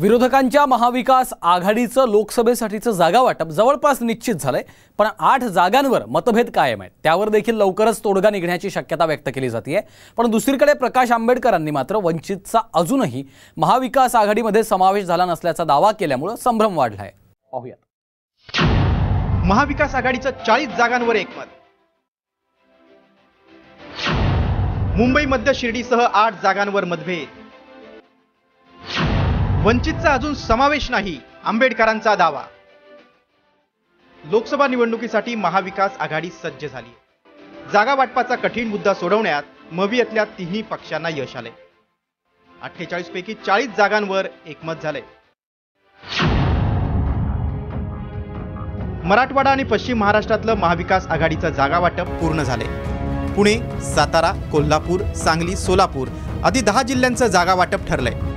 विरोधकांच्या 0.00 0.64
महाविकास 0.66 1.32
आघाडीचं 1.42 2.08
लोकसभेसाठीचं 2.08 2.90
जागा 2.90 3.20
वाटप 3.22 3.46
जवळपास 3.46 4.00
निश्चित 4.02 4.34
झालंय 4.34 4.62
पण 4.98 5.06
आठ 5.18 5.42
जागांवर 5.44 6.04
मतभेद 6.06 6.50
कायम 6.50 6.82
आहेत. 6.82 6.92
त्यावर 7.02 7.28
देखील 7.28 7.56
लवकरच 7.56 7.98
तोडगा 8.04 8.30
निघण्याची 8.30 8.70
शक्यता 8.70 9.04
व्यक्त 9.04 9.28
केली 9.34 9.50
जाते 9.50 9.80
पण 10.16 10.30
दुसरीकडे 10.30 10.74
प्रकाश 10.74 11.10
आंबेडकरांनी 11.12 11.70
मात्र 11.70 11.96
वंचितचा 11.96 12.60
अजूनही 12.74 13.24
महाविकास 13.56 14.14
आघाडीमध्ये 14.16 14.62
समावेश 14.64 15.04
झाला 15.04 15.24
नसल्याचा 15.24 15.64
दावा 15.64 15.90
केल्यामुळे 15.92 16.36
संभ्रम 16.36 16.76
वाढलाय. 16.78 17.12
पाहूयात. 17.52 18.62
महाविकास 19.46 19.94
आघाडीचं 19.94 20.30
चाळीस 20.46 20.68
जागांवर 20.68 21.16
एकमत. 21.16 21.46
मुंबई 24.96 25.24
मध्य 25.24 25.52
शिर्डीसह 25.54 26.06
आठ 26.14 26.42
जागांवर 26.42 26.84
मतभेद. 26.84 27.39
वंचितचा 29.64 30.12
अजून 30.14 30.34
समावेश 30.34 30.90
नाही 30.90 31.18
आंबेडकरांचा 31.44 32.14
दावा. 32.14 32.42
लोकसभा 34.24 34.66
निवडणुकीसाठी 34.66 35.34
महाविकास 35.34 35.96
आघाडी 36.00 36.30
सज्ज 36.30 36.64
झाली. 36.66 36.92
जागा 37.72 37.94
वाटपाचा 37.94 38.34
कठीण 38.34 38.68
मुद्दा 38.68 38.94
सोडवण्यात 38.94 39.72
मवियतल्या 39.72 40.24
तिन्ही 40.38 40.62
पक्षांना 40.62 41.08
यश 41.08 41.36
आले. 41.36 41.50
अठ्ठेचाळीस 42.62 43.10
पैकी 43.10 43.34
चाळीस 43.46 43.68
जागांवर 43.76 44.26
एकमत 44.46 44.82
झाले. 44.82 45.00
मराठवाडा 49.04 49.50
आणि 49.50 49.64
पश्चिम 49.64 49.98
महाराष्ट्रातलं 49.98 50.54
महाविकास 50.54 51.06
आघाडीचं 51.06 51.50
जागा 51.50 51.78
वाटप 51.78 52.18
पूर्ण 52.20 52.42
झाले. 52.42 52.64
पुणे 53.34 53.56
सातारा 53.94 54.32
कोल्हापूर 54.52 55.02
सांगली 55.16 55.56
सोलापूर 55.56 56.08
आदी 56.44 56.60
दहा 56.60 56.82
जिल्ह्यांचं 56.82 57.26
जागा 57.26 57.54
वाटप 57.54 57.88
ठरलंय. 57.88 58.29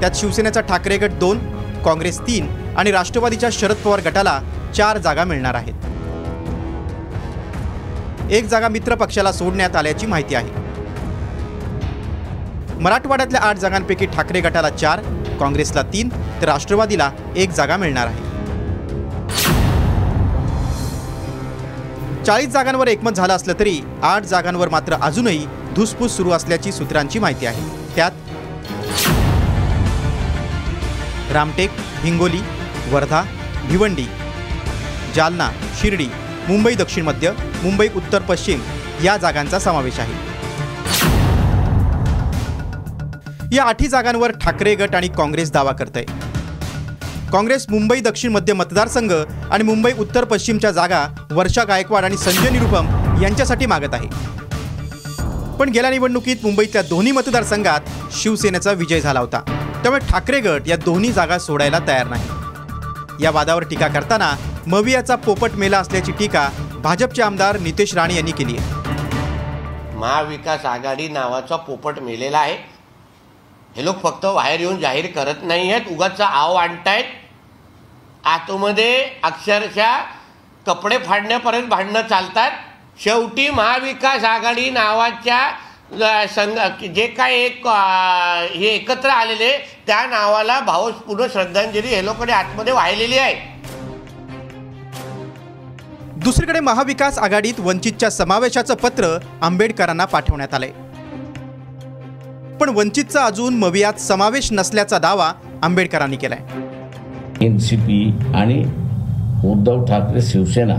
त्यात 0.00 0.16
शिवसेनेचा 0.16 0.60
ठाकरे 0.60 0.96
गट 0.98 1.18
दोन 1.20 1.38
काँग्रेस 1.84 2.20
तीन 2.20 2.48
आणि 2.78 2.90
राष्ट्रवादीच्या 2.90 3.48
शरद 3.52 3.76
पवार 3.84 4.00
गटाला 4.00 4.40
चार 4.76 4.98
जागा 4.98 5.24
मिळणार 5.24 5.54
आहेत. 5.54 5.74
एक 8.32 8.46
जागा 8.48 8.68
मित्र 8.68 8.94
पक्षाला 8.94 9.32
सोडण्यात 9.32 9.76
आल्याची 9.76 10.06
माहिती 10.06 10.34
आहे. 10.34 10.58
मराठवाड्यातल्या 12.80 13.40
आठ 13.40 13.58
जागांपैकी 13.58 14.06
ठाकरे 14.06 14.40
गटाला 14.40 14.70
चार 14.70 15.00
काँग्रेसला 15.40 15.82
तीन 15.82 16.08
तर 16.42 16.48
राष्ट्रवादीला 16.48 17.10
एक 17.36 17.50
जागा 17.50 17.76
मिळणार 17.76 18.06
आहे. 18.06 18.28
चाळीस 22.24 22.48
जागांवर 22.48 22.88
एकमत 22.88 23.10
झालं 23.10 23.32
असलं 23.32 23.58
तरी 23.58 23.80
आठ 24.02 24.24
जागांवर 24.24 24.68
मात्र 24.68 24.96
अजूनही 25.02 25.46
धुसफूस 25.76 26.16
सुरू 26.16 26.30
असल्याची 26.30 26.72
सूत्रांची 26.72 27.18
माहिती 27.18 27.46
आहे. 27.46 27.68
त्यात 27.96 28.10
रामटेक 31.32 31.70
हिंगोली 32.02 32.40
वर्धा 32.90 33.20
भिवंडी 33.68 34.06
जालना 35.14 35.50
शिर्डी 35.80 36.06
मुंबई 36.48 36.74
दक्षिण 36.74 37.04
मध्य 37.04 37.30
मुंबई 37.62 37.86
उत्तर 37.96 38.22
पश्चिम 38.28 38.60
या 39.04 39.16
जागांचा 39.16 39.58
समावेश 39.58 39.98
आहे. 40.00 40.14
या 43.56 43.64
आठी 43.64 43.88
जागांवर 43.88 44.30
ठाकरे 44.42 44.74
गट 44.74 44.94
आणि 44.94 45.08
काँग्रेस 45.08 45.52
दावा 45.52 45.72
करते 45.72 46.02
काँग्रेस 47.32 47.66
मुंबई 47.70 48.00
दक्षिण 48.00 48.32
मध्य 48.32 48.52
मतदारसंघ 48.52 49.12
आणि 49.12 49.64
मुंबई 49.64 49.92
उत्तर 49.98 50.24
पश्चिमच्या 50.24 50.70
जागा 50.70 51.06
वर्षा 51.30 51.64
गायकवाड 51.64 52.04
आणि 52.04 52.16
संजय 52.16 52.50
निरुपम 52.50 52.88
यांच्यासाठी 53.22 53.66
मागत 53.66 53.94
आहे. 53.94 54.08
पण 55.58 55.68
गेल्या 55.68 55.90
निवडणुकीत 55.90 56.44
मुंबईतल्या 56.44 56.82
दोन्ही 56.82 57.12
मतदारसंघात 57.12 57.80
शिवसेनेचा 58.12 58.72
विजय 58.72 59.00
झाला 59.00 59.20
होता. 59.20 59.40
त्यामुळे 59.82 60.06
ठाकरे 60.10 60.40
गट 60.40 60.62
या 60.66 60.76
दोन्ही 60.76 61.12
जागा 61.12 61.38
सोडायला 61.38 61.78
तयार 61.88 62.06
नाही. 62.06 62.28
या 63.24 63.30
वादावर 63.30 63.62
टीका 63.62 63.88
करताना 63.88 64.34
मवियाचा 64.66 65.16
पोपट 65.16 65.50
मेला 65.52 65.78
असल्याची 65.78 66.12
टीका 66.12 66.48
भाजपचे 66.82 67.22
आमदार 67.22 67.58
नितेश 67.58 67.94
राणे 67.94 68.14
यांनी 68.14 68.30
केली 68.30 68.56
आहे. 68.56 68.74
महाविकास 69.96 70.64
आघाडी 70.64 71.08
नावाचा 71.08 71.56
पोपट 71.56 71.98
मेलेला 71.98 72.38
आहे. 72.38 72.56
हे 73.76 73.84
लोक 73.84 74.02
फक्त 74.02 74.26
बाहेर 74.26 74.60
येऊन 74.60 74.80
जाहीर 74.80 75.06
करत 75.06 75.42
नाही 75.42 75.72
आहेत 75.72 75.92
उगाचा 75.92 76.26
आव 76.26 76.54
आणतायत. 76.54 77.04
आतमध्ये 78.24 79.04
अक्षरशः 79.22 79.98
कपडे 80.66 80.98
फाडण्यापर्यंत 80.98 81.68
भांडणं 81.68 82.02
चालतात. 82.02 82.50
शेवटी 83.00 83.50
महाविकास 83.50 84.24
आघाडी 84.24 84.70
नावाच्या 84.70 85.50
संघ 85.92 86.84
जे 86.94 87.06
काय 87.06 87.32
एक 87.34 87.66
हे 87.66 88.66
एकत्र 88.66 89.08
आलेले 89.08 89.50
त्या 89.86 90.04
नावाला 90.06 90.58
भावपूर्ण 90.60 91.26
श्रद्धांजली 91.32 91.86
हे 91.86 92.04
लोकांनी 92.04 92.32
आतमध्ये 92.32 92.72
वाहिलेली 92.72 93.18
आहे. 93.18 93.34
दुसरीकडे 96.24 96.60
महाविकास 96.60 97.18
आघाडीत 97.18 97.60
वंचितच्या 97.60 98.10
समावेशाचं 98.10 98.74
पत्र 98.74 99.16
आंबेडकरांना 99.42 100.04
पाठवण्यात 100.04 100.54
आलंय. 100.54 100.70
पण 102.60 102.68
वंचितचा 102.68 103.24
अजून 103.24 103.58
मवियात 103.58 104.00
समावेश 104.00 104.52
नसल्याचा 104.52 104.98
दावा 104.98 105.32
आंबेडकरांनी 105.62 106.16
केलाय. 106.16 106.38
एन 107.44 107.58
सी 107.58 107.76
पी 107.76 108.00
आणि 108.34 108.62
उद्धव 109.50 109.84
ठाकरे 109.84 110.22
शिवसेना 110.22 110.76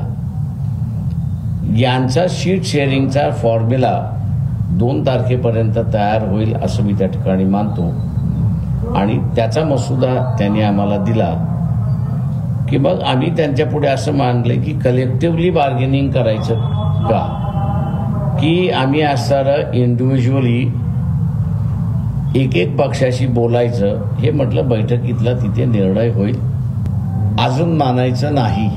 यांचा 1.79 2.25
शीट 2.29 2.63
शेअरिंगचा 2.65 3.29
फॉर्म्युला 3.31 3.93
दोन 4.71 5.05
तारखेपर्यंत 5.05 5.73
तयार 5.93 6.27
होईल 6.27 6.55
असं 6.55 6.83
मी 6.83 6.93
त्या 6.93 7.07
ठिकाणी 7.07 7.43
मानतो. 7.43 8.11
आणि 8.95 9.19
त्याचा 9.35 9.63
मसुदा 9.63 10.35
त्यांनी 10.39 10.61
आम्हाला 10.61 10.97
दिला. 10.97 11.47
की 12.69 12.77
मग 12.77 13.01
आम्ही 13.01 13.29
त्यांच्या 13.37 13.65
पुढे 13.65 13.87
असं 13.87 14.13
मानले 14.13 14.55
की 14.55 14.71
कलेक्टिव्हली 14.71 15.49
बार्गेनिंग 15.49 16.11
करायचं 16.11 16.53
का? 17.03 17.37
की 18.39 18.69
आम्ही 18.69 19.01
असणारं 19.01 19.73
इंडिव्हिज्युअली 19.73 20.73
एक 22.35 22.55
एक 22.55 22.77
पक्षाशी 22.77 23.27
बोलायचं 23.27 24.01
हे 24.19 24.31
म्हटलं 24.31 24.69
बैठकीतला 24.69 25.33
तिथे 25.33 25.65
निर्णय 25.65 26.09
होईल. 26.09 26.39
अजून 27.39 27.77
मानायचं 27.77 28.35
नाही. 28.35 28.69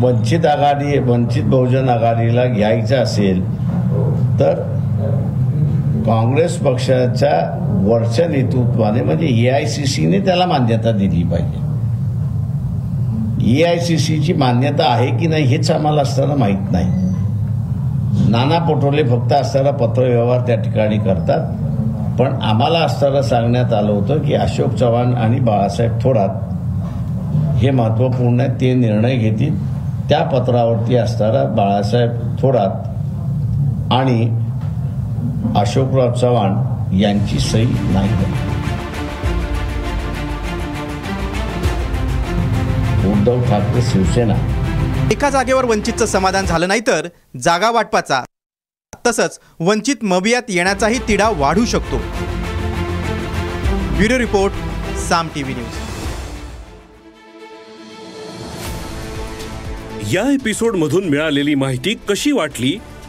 वंचित 0.00 0.46
आघाडी 0.46 0.98
वंचित 0.98 1.42
बहुजन 1.44 1.88
आघाडीला 1.88 2.44
घ्यायचं 2.44 2.96
असेल 2.96 3.44
तर 4.40 4.79
काँग्रेस 6.06 6.56
पक्षाच्या 6.56 7.30
वरच्या 7.82 8.28
नेतृत्वाने 8.28 9.02
म्हणजे 9.02 9.26
ए 9.26 9.50
आय 9.50 9.66
सी 9.66 9.84
सीने 9.84 10.20
त्याला 10.20 10.46
मान्यता 10.46 10.92
दिली 10.92 11.22
पाहिजे. 11.22 11.70
ए 13.52 13.64
आय 13.64 13.78
सी 13.78 13.98
सीची 13.98 14.32
मान्यता 14.32 14.92
आहे 14.92 15.18
की 15.18 15.26
नाही 15.26 15.44
हेच 15.44 15.70
आम्हाला 15.70 16.02
असताना 16.02 16.34
माहीत 16.34 16.72
नाही. 16.72 16.86
नाना 18.30 18.58
पटोले 18.58 19.02
फक्त 19.02 19.32
असताना 19.32 19.70
पत्रव्यवहार 19.70 20.40
त्या 20.40 20.56
ठिकाणी 20.56 20.98
करतात. 20.98 21.40
पण 22.18 22.32
आम्हाला 22.42 22.78
असताना 22.78 23.22
सांगण्यात 23.22 23.72
आलं 23.72 23.92
होतं 23.92 24.18
की 24.18 24.34
अशोक 24.34 24.74
चव्हाण 24.74 25.14
आणि 25.14 25.40
बाळासाहेब 25.40 25.92
थोरात 26.02 26.28
हे 27.56 27.70
महत्त्वपूर्ण 27.70 28.40
आहे 28.40 28.48
ते 28.60 28.74
निर्णय 28.74 29.16
घेतील. 29.16 29.70
त्या 30.08 30.22
पत्रावरती 30.22 30.96
असताना 30.96 31.44
बाळासाहेब 31.44 32.10
थोरात 32.42 32.70
आणि 33.92 34.46
अशोकराव 35.56 36.14
चव्हाण 36.14 36.96
यांची 37.00 37.38
सही 37.38 37.90
नाही 37.90 38.10
उद्धव 43.10 43.42
ठाकरे 43.42 43.82
शिवसेना. 43.82 44.34
एका 45.12 45.30
जागेवर 45.30 45.64
वंचितचं 45.64 46.06
समाधान 46.06 46.46
झालं 46.46 46.68
नाही 46.68 46.80
तर 46.80 47.08
जागा 47.40 47.70
वाटपाचा. 47.70 48.22
तसंच 49.06 49.38
वंचित 49.60 50.04
मबियात 50.04 50.42
येण्याचाही 50.48 50.98
तिढा 51.08 51.28
वाढू 51.36 51.64
शकतो. 51.64 51.98
Bureau 53.96 54.18
report 54.18 54.52
Saam 55.08 55.28
TV 55.34 55.54
news. 55.54 55.78
या 60.14 60.30
एपिसोड 60.32 60.76
मधून 60.76 61.08
मिळालेली 61.08 61.54
माहिती 61.54 61.94
कशी 62.08 62.32
वाटली? 62.32 62.78